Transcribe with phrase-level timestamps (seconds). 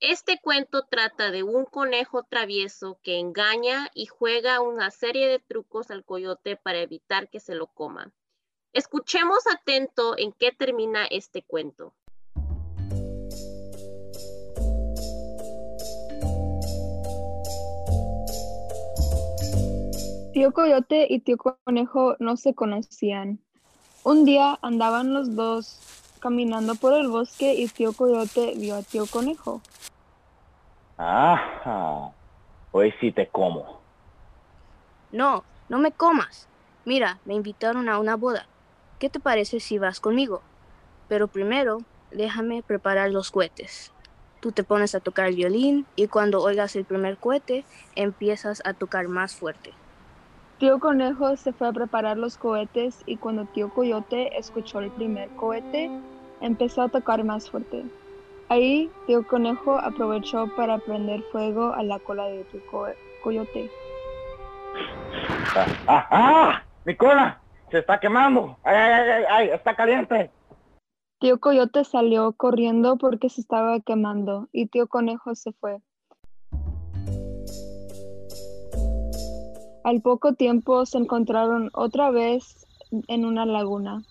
[0.00, 5.92] Este cuento trata de un conejo travieso que engaña y juega una serie de trucos
[5.92, 8.10] al coyote para evitar que se lo coma.
[8.72, 11.94] Escuchemos atento en qué termina este cuento.
[20.42, 23.38] Tío Coyote y Tío Conejo no se conocían.
[24.02, 25.78] Un día andaban los dos
[26.18, 29.60] caminando por el bosque y Tío Coyote vio a Tío Conejo.
[30.96, 32.10] Ajá,
[32.72, 33.78] hoy sí te como.
[35.12, 36.48] No, no me comas.
[36.84, 38.48] Mira, me invitaron a una boda.
[38.98, 40.42] ¿Qué te parece si vas conmigo?
[41.06, 43.92] Pero primero, déjame preparar los cohetes.
[44.40, 48.74] Tú te pones a tocar el violín y cuando oigas el primer cohete, empiezas a
[48.74, 49.72] tocar más fuerte.
[50.62, 55.28] Tío Conejo se fue a preparar los cohetes y cuando Tío Coyote escuchó el primer
[55.30, 55.90] cohete,
[56.40, 57.84] empezó a tocar más fuerte.
[58.48, 62.60] Ahí Tío Conejo aprovechó para prender fuego a la cola de Tío
[63.24, 63.68] Coyote.
[65.56, 66.62] ¡Ah, ah, ah!
[66.84, 67.40] ¡Mi cola!
[67.72, 68.56] ¡Se está quemando!
[68.62, 69.48] ¡Ay, ay, ay, ay!
[69.48, 70.30] ¡Está caliente!
[71.18, 75.80] Tío Coyote salió corriendo porque se estaba quemando y Tío Conejo se fue.
[79.84, 82.66] Al poco tiempo se encontraron otra vez
[83.08, 84.02] en una laguna.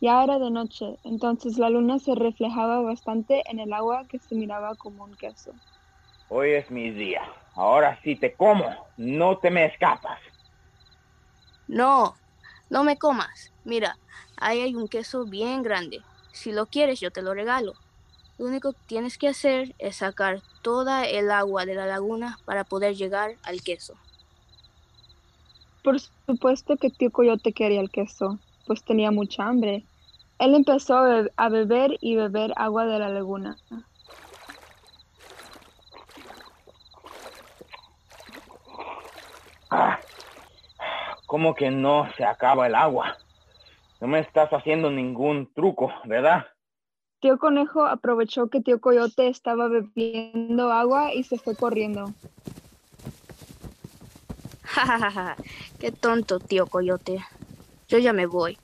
[0.00, 4.34] Ya era de noche, entonces la luna se reflejaba bastante en el agua que se
[4.34, 5.52] miraba como un queso.
[6.28, 7.22] Hoy es mi día.
[7.54, 8.66] Ahora sí te como.
[8.96, 10.18] No te me escapas.
[11.68, 12.16] No,
[12.68, 13.52] no me comas.
[13.64, 13.96] Mira,
[14.36, 16.00] ahí hay un queso bien grande.
[16.32, 17.74] Si lo quieres, yo te lo regalo.
[18.38, 22.64] Lo único que tienes que hacer es sacar toda el agua de la laguna para
[22.64, 23.94] poder llegar al queso.
[25.86, 29.84] Por supuesto que tío Coyote quería el queso, pues tenía mucha hambre.
[30.40, 33.56] Él empezó a, be a beber y beber agua de la laguna.
[39.70, 40.00] Ah,
[41.26, 43.16] ¿Cómo que no se acaba el agua?
[44.00, 46.46] No me estás haciendo ningún truco, ¿verdad?
[47.20, 52.12] Tío Conejo aprovechó que tío Coyote estaba bebiendo agua y se fue corriendo.
[55.80, 57.24] Qué tonto, tío Coyote.
[57.88, 58.58] Yo ya me voy,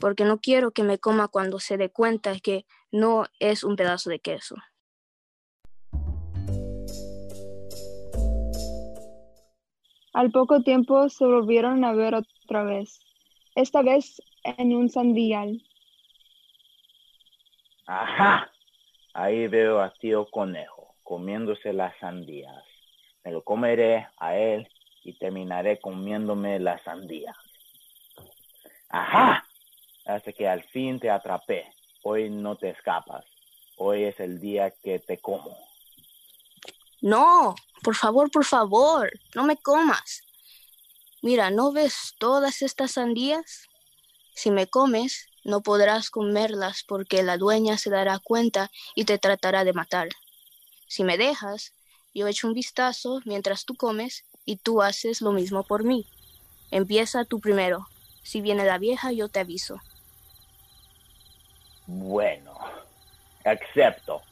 [0.00, 4.10] porque no quiero que me coma cuando se dé cuenta que no es un pedazo
[4.10, 4.56] de queso.
[10.14, 13.00] Al poco tiempo se volvieron a ver otra vez,
[13.54, 15.62] esta vez en un sandíal.
[17.86, 18.50] Ajá,
[19.14, 22.62] ahí veo a tío conejo comiéndose las sandías.
[23.24, 24.68] Me lo comeré a él
[25.04, 27.36] y terminaré comiéndome las sandías.
[28.88, 29.44] Ajá,
[30.04, 31.72] hasta que al fin te atrapé.
[32.02, 33.24] Hoy no te escapas.
[33.76, 35.56] Hoy es el día que te como.
[37.00, 40.22] No, por favor, por favor, no me comas.
[41.22, 43.68] Mira, ¿no ves todas estas sandías?
[44.34, 49.64] Si me comes, no podrás comerlas porque la dueña se dará cuenta y te tratará
[49.64, 50.08] de matar.
[50.86, 51.72] Si me dejas,
[52.14, 56.06] yo echo un vistazo mientras tú comes y tú haces lo mismo por mí.
[56.70, 57.86] Empieza tú primero.
[58.22, 59.80] Si viene la vieja, yo te aviso.
[61.86, 62.54] Bueno,
[63.44, 64.22] acepto.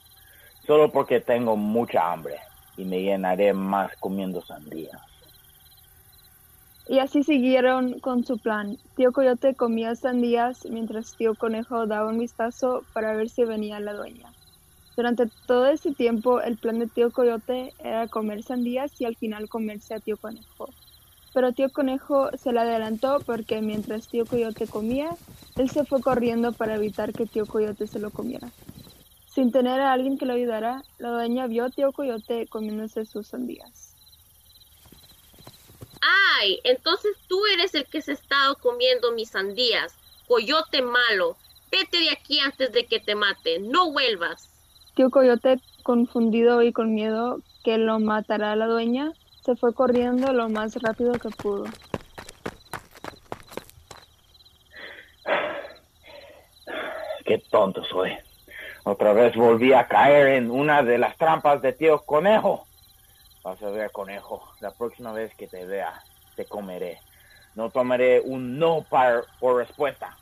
[0.67, 2.37] Solo porque tengo mucha hambre
[2.77, 5.01] y me llenaré más comiendo sandías.
[6.89, 8.79] Y así siguieron con su plan.
[8.97, 13.93] Tío Coyote comía sandías mientras Tío Conejo daba un vistazo para ver si venía la
[13.93, 14.30] dueña.
[15.01, 19.49] Durante todo ese tiempo, el plan de Tío Coyote era comer sandías y al final
[19.49, 20.69] comerse a Tío Conejo.
[21.33, 25.17] Pero Tío Conejo se le adelantó porque mientras Tío Coyote comía,
[25.57, 28.51] él se fue corriendo para evitar que Tío Coyote se lo comiera.
[29.35, 33.29] Sin tener a alguien que lo ayudara, la dueña vio a Tío Coyote comiéndose sus
[33.29, 33.97] sandías.
[36.03, 36.61] ¡Ay!
[36.63, 39.95] Entonces tú eres el que se ha estado comiendo mis sandías.
[40.29, 41.39] Coyote malo.
[41.71, 43.61] Vete de aquí antes de que te mate.
[43.61, 44.50] No vuelvas.
[44.95, 49.13] Tío Coyote, confundido y con miedo que lo matará la dueña,
[49.45, 51.65] se fue corriendo lo más rápido que pudo.
[57.25, 58.13] Qué tonto soy.
[58.85, 62.67] Otra vez volví a caer en una de las trampas de tío conejo.
[63.45, 66.03] Vas a ver, conejo, la próxima vez que te vea,
[66.35, 66.99] te comeré.
[67.55, 70.17] No tomaré un no par, por respuesta.